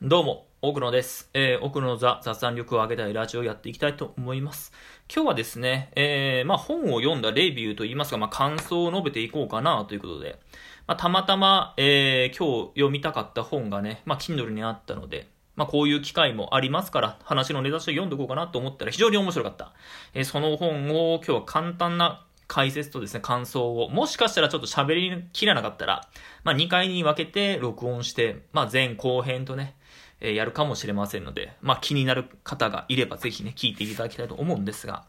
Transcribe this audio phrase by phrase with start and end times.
[0.00, 1.28] どうも、奥野です。
[1.34, 4.72] えー、奥野座雑談力を上げたいラジオをやっていきたいと思います。
[5.12, 10.38] 今日はですね、えー、まあ本を読んだレビューといいますか、まあ感想を述べていこうかなということで、
[10.86, 15.26] まあたまたま、えー、今日読みたかった本がね、まあ Kindle にあったので、
[15.56, 19.72] まあこういう機会もありますから、話のネタとして読んでおこうかなと思ったら非常に面白かった。
[20.14, 26.08] えー、その本を今日は簡単な解説とですね、感想を、もしかしたらちょっと喋りきらなかったら、
[26.44, 29.74] まあ2回に分けて録音して、まあ前後編とね、
[30.20, 35.04] えやるかもしれませんので、まあ気になる方がいればぜひね、聞いていただきたいと思うんですが、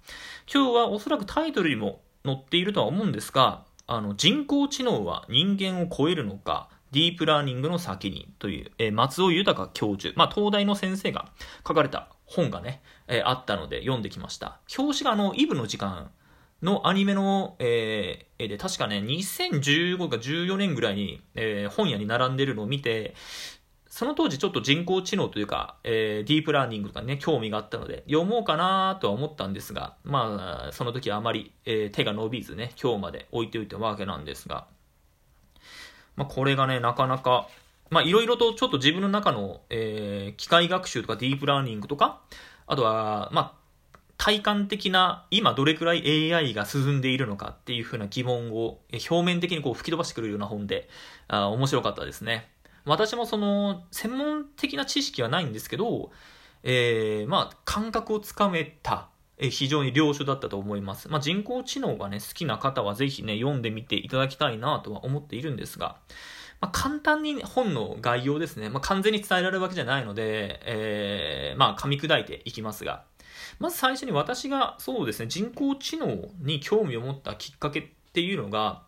[0.51, 11.31] 今日はおそらくタイトルにも載っているとは思うんですが、あの、人工知能は人間を超えるのか、ディープラーニングの先にという、えー松尾豊教授、まあ東大の先生が
[11.67, 14.59] 書かれた本がね、えーあったので読んできました。
[14.77, 16.11] 表紙があの、イブの時間
[16.61, 23.13] のアニメの、えーで、確かね、2015か14年ぐらいに、えー本屋に並んでるのを見て、
[23.89, 34.67] その当時ちょっと人工知能というか、えーディープラーニングとかね、興味があったので、読もうかなとは思ったんですが、まあ、その時はあまり、えー手が伸びずね、今日まで置いておいたわけなんですが、
[36.15, 37.47] まあ、これがね、なかなか、
[37.89, 42.21] まあ、いろいろとちょっと自分の中の、えー機械学習とかディープラーニングとか、
[42.67, 43.59] あとは、まあ、
[44.17, 50.89] 体感的な今どれくらい AI が進んでいるのかっていうふうな疑問を表面的にこう吹き飛ばしてくれるような本で、
[51.27, 52.49] あ面白かったですね。
[52.85, 56.11] 私もその専門的な知識はないんですけど、
[56.63, 61.07] えーまあ感覚をつかめた、えー非常に良書だったと思います。
[61.09, 65.97] まあ人工知能がね好きな方はぜひね読んでみていただきたいなとは思っているんですが、
[66.61, 73.05] まあ、簡単に本の概要ですね、まあ、完全に伝えられるわけじゃないので、えーまあ噛み砕いていきますが、
[73.59, 78.83] まず最初に私がそうですね人工知能に興味を持ったきっかけっていうのが、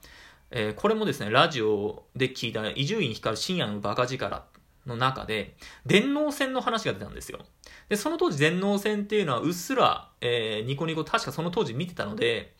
[0.51, 4.43] えーこれもですね、ラジオで聞いた伊集院光深夜のバカ力
[4.85, 7.39] の中で、電脳戦の話が出たんですよ。
[7.87, 12.53] で、その当時電脳戦っていうのはうっすら、えーニコニコ確かその当時見てたので、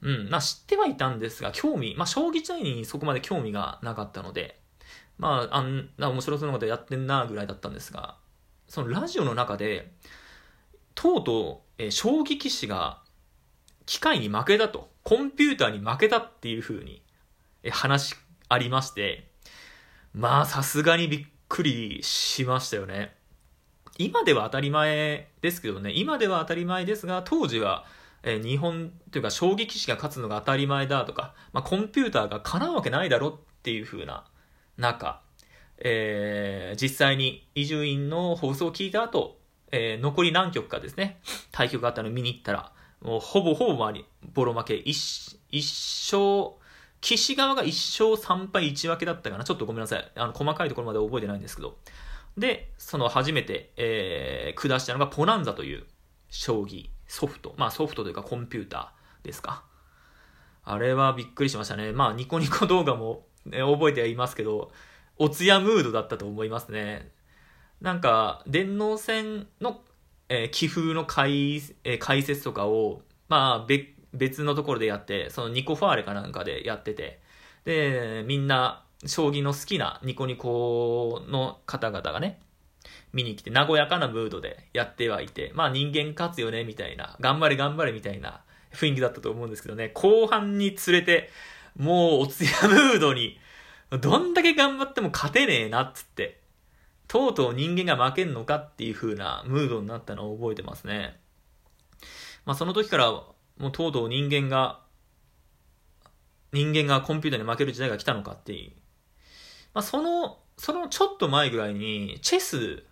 [0.00, 4.58] うん、まあ知ってはいたんですが、興味、まあ将棋自体にそこまで興味がなかったので、
[5.18, 8.16] まああんな面白そうなことやってんなぐらいだったんですが、
[8.68, 9.92] そのラジオの中で、
[10.94, 13.02] とうとう、えー将棋棋士が
[13.84, 17.02] 機械に負けたと、コンピューターに負けたっていう風に
[17.70, 18.14] 話
[18.48, 19.30] ありまして、
[20.12, 23.14] まあさすがにびっくりしましたよね。
[23.98, 27.84] 今では当たり前ですけどね、今では当たり前ですが、当時は、
[28.22, 34.24] え日本というか将棋棋士が勝つのが当たり前だとか、まあ、コンピューターがかなうわけないだろっていう風な
[34.76, 35.20] 中、
[35.78, 39.38] えー実際に伊集院の放送を聞いた後、
[39.70, 41.20] えー残り何局かですね、
[41.52, 44.04] 対局があったのを見に行ったら、もうほぼほぼ周り、
[44.34, 46.56] ボロ負け、一一勝、
[47.00, 49.44] 騎士側が1勝3敗1分けだったかな。
[49.44, 50.12] ちょっとごめんなさい。
[50.16, 51.78] あの、細かいところまで覚えてないんですけど。
[52.36, 55.84] で、その初めて、えー、下したのがポナンザという
[56.30, 57.54] 将棋、ソフト。
[57.56, 59.64] まあソフトというかコンピューターですか。
[60.64, 61.92] あれはびっくりしましたね。
[61.92, 64.72] まあニコニコ動画も、ね、覚えてはいますけど、
[65.16, 67.10] おつやムードだったと思いますね。
[67.80, 69.80] なんか、電脳戦の、
[70.28, 77.20] えー、棋風の解,、えー解説とかを、まあ別、別のところでやって、そのニコファーレかなんかでやってて、
[77.64, 82.40] で、みんな、将棋の好きなニコニコの方々がね、
[83.12, 88.42] 見に来て、和やかなムードでやってはいて、まあ人間勝つよね、みたいな、頑張れ頑張れみたいな
[88.72, 91.30] 雰囲気だったと思うんですけどね、後半につれて、
[91.76, 93.38] もうおつやムードに、
[93.90, 96.40] どんだけ頑張っても勝てねえなっつって、
[97.06, 101.18] とうとう人間が負けんのかっていう風なムードになったのを覚えてますね。
[102.44, 103.22] まあその時から、
[103.58, 104.80] もうとうとう人間が、
[106.52, 108.72] 人間がコンピューターに負ける時代が来たのかっていう。
[109.74, 112.84] まあその、そのちょっと前ぐらいに、チェス、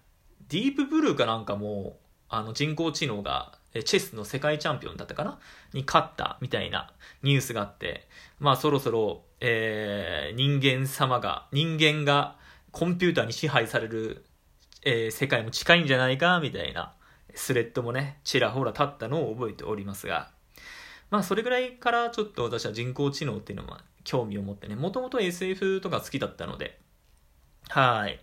[0.48, 5.38] ディープブルーかなんかも、あの人工知能が、チェスの世界チャンピオンだったかな？
[5.74, 12.36] に勝ったみたいなニュースがあって、まあそろそろ、えー人間様が、人間が
[12.72, 14.24] コンピューターに支配される、
[14.82, 16.94] えー世界も近いんじゃないかみたいな
[17.34, 20.30] スレッドもね、ちらほら立ったのを覚えておりますが、
[21.10, 26.78] まあそれぐらいからちょっと私は人工知能っていうのは興味を持ってね、もともと SF とか好きだったので、
[27.68, 28.20] はい。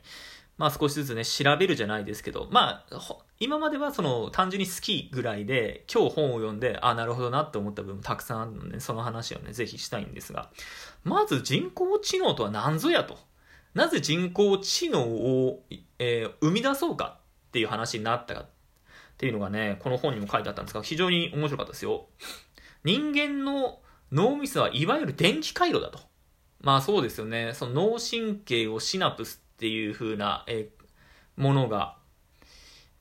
[0.58, 3.00] まあ少しずつね、調べるじゃないですけど、まあ、
[3.40, 10.50] 今まではその単純に好きぐらいで、今日本を読んで、あ、なるほどなって思った部分もたくさんあるので、その話をね、ぜひしたいんですが、
[11.04, 13.18] まず人工知能とは何ぞやと。
[13.74, 15.64] なぜ人工知能を、
[16.00, 18.46] えー生み出そうかっていう話になったかっ
[19.18, 22.06] ていうのがね、この本にも書いてあったんですが、非常に面白かったですよ。
[22.84, 23.80] 人間の
[24.12, 26.00] 脳みそはいわゆる電気回路だと。
[26.62, 27.52] まあそうですよね。
[27.54, 30.84] その脳神経をシナプスっていう風な、えー
[31.36, 31.98] ものが、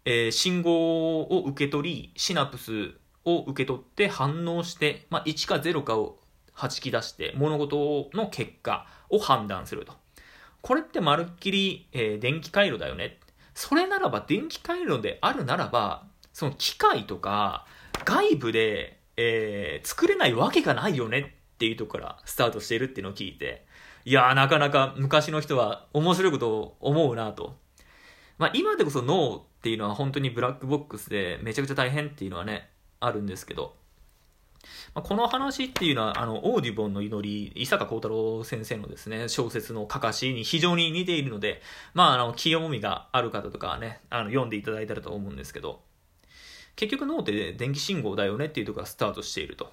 [0.05, 2.95] えー、信号を受け取り、シナプス
[3.25, 6.19] を受け取って反応して、まあ、1か0かを
[6.59, 9.95] 弾き出して物事の結果を判断すると。
[10.61, 13.19] これってまるっきり、えー、電気回路だよね。
[13.55, 17.67] それならば電気回路であるならば、その機械とか
[18.05, 21.19] 外部で、えー、作れないわけがないよね
[21.55, 23.67] っていうとこからスタートしているっていうのを聞いて、
[24.05, 27.57] いやーなかなか昔の人は面白いことを思うなと。
[28.39, 32.69] まあ今でこそ脳っていうのは本当にブラックボックスでめちゃくちゃ大変っていうのはね、
[33.01, 33.75] あるんですけど、
[34.95, 41.63] まあ、この話っていうのは、あの、オーディボンの祈り、伊坂幸太郎先生のですね、小説の書かしに非常に似ているので、
[41.95, 45.81] まあ、あの、清みがある方とかはね、あの、読んでいただいたらと思うんですけど、
[46.77, 49.73] 結局脳って電気信号だよねっていうところがスタートしていると。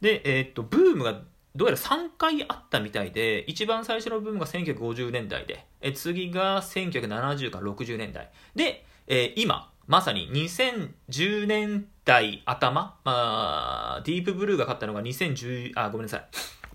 [0.00, 1.20] で、えー、っと、ブームが
[1.54, 8.30] どうやら3回あったみたいで、一番最初のブームが1950年代で、え次が1970から60年代。
[8.54, 16.24] で、えー、今、まさに2010年代頭、まあ、ディープブルーが勝ったのが2010、あ、ごめんなさい。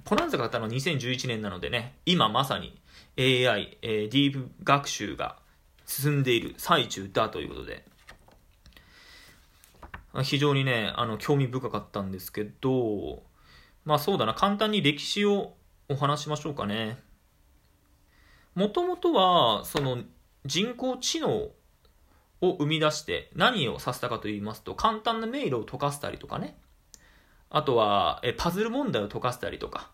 [0.04, 2.78] ポナンザが勝ったのは2011年なのでね、今まさに
[3.18, 5.38] AI、えー、ディープ学習が
[5.86, 7.86] 進んでいる最中だということで、
[10.24, 13.24] 非常にね、あの、興味深かったんですけど、
[13.84, 15.56] まあそうだな、簡単に歴史を
[15.90, 17.00] お話しましょうかね。
[18.54, 20.04] もともとは、その
[20.46, 21.54] 人工知能を
[22.42, 26.58] 生み出して何をさせたかと言いますと簡単な迷路を解かせたりとかね。
[27.50, 29.92] あとはえパズル問題を解かせたりとか。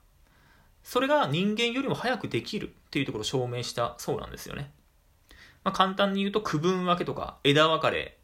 [0.83, 4.71] それが人間よりも早くできるっていうところを証明したそうなんですよね、
[5.63, 8.17] まあ、簡単に言うと区分分けとか枝分かれ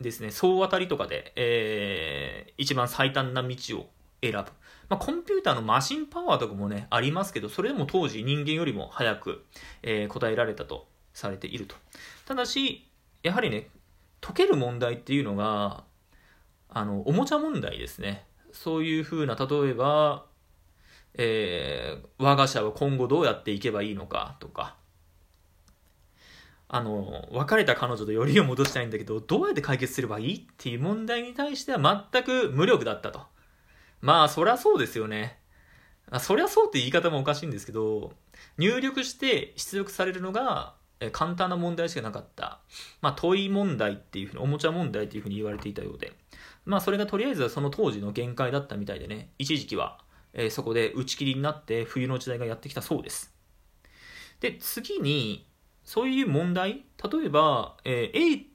[0.00, 3.90] ですね総当たりとかで、えー、一番最短な道を
[4.22, 4.44] 選ぶ、ま
[4.90, 9.44] あ、コンピューターのマシンパワーとかもねありますけどそれでも当時人間よりも早く、
[9.82, 11.76] えー、答えられたとされていると。
[12.26, 12.88] ただし
[13.22, 13.68] やはりね
[14.20, 15.84] 解ける問題っていうのが
[16.68, 18.26] あのおもちゃ問題ですね。
[18.52, 20.26] そういうふうな例えば、
[21.14, 24.76] えー、我が社は今後どうやっていけばいいのかとか
[26.76, 33.20] あの別れた彼女とよりを戻したいんだけどどうやって解決すればいいっていう問題に対しては全く無力だったと。
[34.00, 35.38] まあそりゃそうですよね。
[36.10, 38.12] あそりゃそうって言い方もおかしいんですけど
[38.58, 42.58] 入力して出力されるのがえ簡単な問題しかなかった、
[43.00, 46.12] まあ、問い問題っていうふうに、おもちゃ問題っていうふうに言われていたようで、
[46.64, 49.98] まあ、それがとりあえずはその当時の限界だったみたいでね、一時期は、
[50.32, 53.34] えー、そこで打ち切りになって冬の時代がやってきたそうです。
[54.40, 55.46] で、次に、
[55.84, 58.46] そういう問題、例えば、えー、A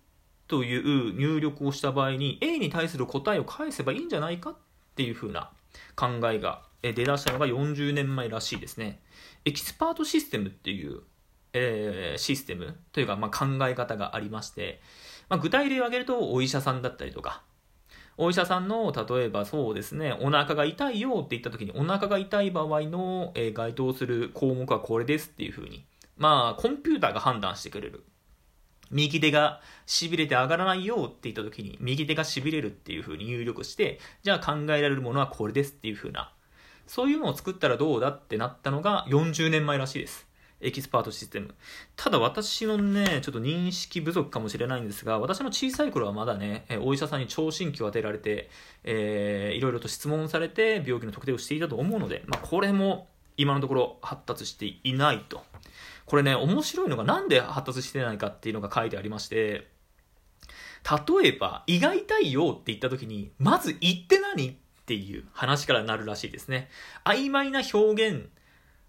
[0.48, 4.56] という入力をした場合に A に対する答えを返せばいいんじゃないかっ
[4.96, 5.52] ていうふうな
[5.96, 9.02] 考えが出だしたのが40年前らしいですね。
[9.46, 11.02] エキスパートシステムっていう
[11.54, 14.82] えー、システムというか、まあ、考え方がありまして、
[15.30, 17.42] まあ、具体例を挙げるとお医者さんだったりとか
[18.18, 25.86] お医者さんの例えばそうですねお腹が痛いよって言った時にお腹が痛い場合の、え、該当する項目はこれですっていうふうに
[26.20, 28.04] まあコンピューターが判断してくれる
[28.92, 36.32] 右手が痺れて上がらないよって言った時に右手が痺れるっていうふうに入力してじゃあ考えられるものはこれですっていうふうな
[36.86, 40.30] そういうのを作ったらどうだってなったのが40年前らしいです
[40.62, 41.56] エキスパートシステム。
[41.96, 48.50] ただ私のね、ちょっと認識不足かもしれないんですが、私の小さい頃はまだね、お医者さんに聴診器を当てられて、
[48.84, 53.08] えー、いろいろと質問されて病気の特定をしていたと思うので、まあ、これも
[53.38, 55.44] 今のところ発達していないと。
[56.10, 59.68] これね、面白いのがなんで発達してないかっていうのが書いてありまして、
[61.22, 64.56] 例えば、胃が痛いよって言った時に、まず胃って何っ
[64.88, 66.68] ていう話からなるらしいですね。
[67.06, 68.30] 曖昧な表現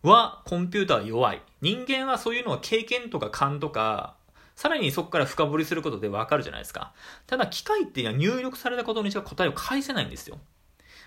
[0.03, 1.43] はコンピューター弱い。
[1.61, 4.17] 人間はそういうのは経験とか勘とか、
[4.57, 6.95] さらにそこから深掘りすることでわかるじゃないですか。
[7.27, 10.39] ただ機械っていうのは入力されたことにしか答えを返せないんですよ。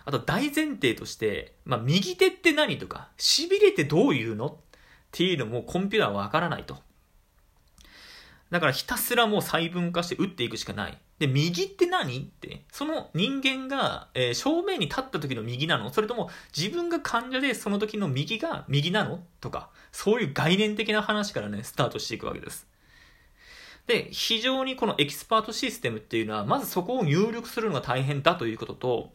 [0.05, 4.59] あと大前提として、まあ、右手って何とか、痺れてどういうの
[5.13, 6.79] っていうのもコンピューターはわからないと。
[8.49, 10.97] だからひたすらもう細分化して打っていくしかない。
[11.19, 12.19] で、右って何？
[12.19, 15.91] って、その人間が、えー、正面に立った時の右なの？
[15.91, 19.23] それとも自分が患者でその時の右が右なの？
[19.39, 22.67] とか、そういう概念的な話からね、スタートしていくわけです。
[23.85, 29.13] で、非常にこのエキスパートシステムっていうのは、まずそこを入力するのが大変だということと、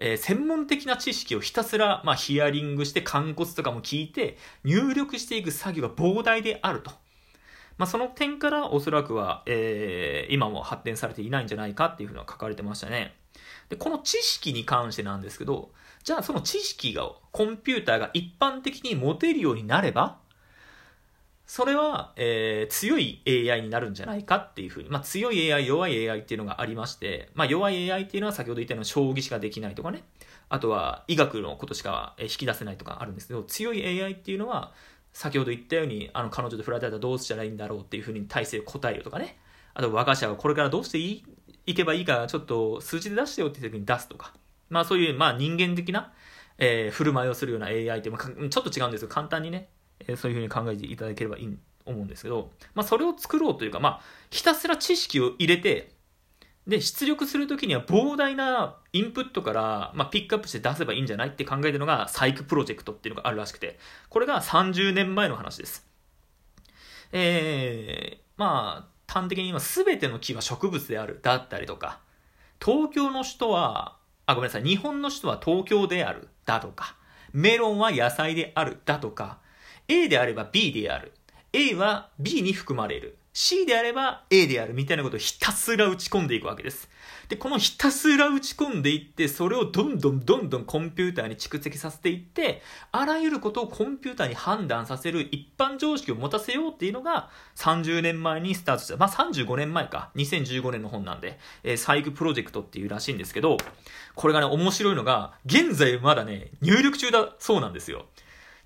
[0.00, 6.90] えー、専門的な知識をひたすら、まあ、ヒアリングして、肝骨とかも聞いて、入力していく作業が膨大であると。
[7.76, 13.14] まあ、その点からおそらくは、えー、今も発展されていないんじゃないかっていうふうには書かれてましたね。
[13.68, 15.70] で、この知識に関してなんですけど、
[16.02, 20.18] じゃあその知識が、コンピューターが一般的に持てるようになれば、
[21.52, 30.04] それは、えー、強い AI になるんじゃないかっていうふうに、まあ、強い AI、弱い AI っていうのがありまして、まあ、弱い AI っていうのは先ほど言ったような将棋しかできないとかね、
[30.48, 34.70] あとは医学のことしか引き出せないとかあるんですけど、強い AI っていうのは、
[35.12, 39.36] 先ほど言ったように、あの、彼女と振られたらどうしたらいいんだろうっていうふうに体制答えるとかね、
[39.74, 41.24] あと我が社はこれからどうしていい
[41.66, 44.34] いけばいいか、ちょっと数字で出してよって時に出すとか、
[44.68, 46.12] まあそういう、まあ人間的な、
[46.58, 49.68] えー、振る舞いをするような AI って、まあ、ちょっと違うんですけど、簡単にね、
[50.06, 55.92] え、そういうふうに考えていただければいいと思うんですけど、まあ、それを作ろうというか、まあ、ひたすら知識を入れて、
[56.66, 63.78] で、出力するときには膨大なインプットから、まあ、ピックアップして出せばいいんじゃないって考えてるのが、サイクプロジェクトっていうのがあるらしくて、
[64.08, 65.86] これが30年前の話です。
[67.12, 69.82] えー、まあ、端的に言います。
[69.84, 72.00] べての木は植物である、だったりとか、
[72.64, 76.96] 東京の首都は、あ、ごめんなさい、日本の首都は東京である、だとか、
[77.32, 79.40] メロンは野菜である、だとか、
[79.92, 81.12] A であれば B である、
[81.52, 83.16] A は B に含まれる。
[83.32, 86.88] C であれば A であるみたいなことをひたすら打ち込んでいくわけです。
[87.28, 98.96] で、このひたすら打ち込んでいって、それをどんどんどんどんコンピューターに蓄積させていって、あらゆることをコンピューターに判断させる一般常識を持たせようっていうのが30年前にスタートした。
[98.96, 100.10] まあ、35年前か。
[100.14, 103.56] 2015年の本なんで、えー、サイクプロジェクトっていうらしいんですけど、
[104.14, 108.06] これがね、面白いのが、現在まだね、入力中だそうなんですよ。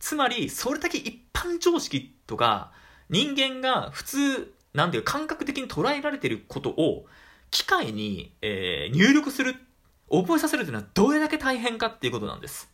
[0.04, 2.72] つまり、それだけ一般常識とか、
[3.08, 7.06] 人間が普通、なんていう感覚的に捉えられてることを、
[7.50, 9.54] 機械に、えー、入力する、
[10.10, 12.70] 覚えさせるというのはどれだけ大変かっていうことなんです。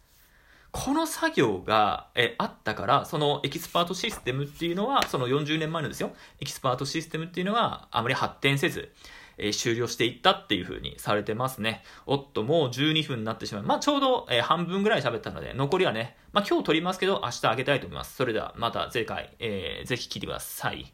[0.72, 6.10] この作業が、えあったから、そのエキスパートシステムっていうのは、その40年前のですよ、
[6.40, 8.92] エキスパートシステムっていうのがあまり発展せず、
[9.40, 11.82] え終了していったっていう風にされてますね。
[12.06, 13.62] おっと、もう12分になってしまう。
[13.64, 18.16] まあ、ちょうど、え半分ぐらい喋ったので、残りはね、まあ、今日撮りますけど、明日あげたいと思います。
[18.16, 20.92] それでは、また次回、えー、ぜひ聞いてください。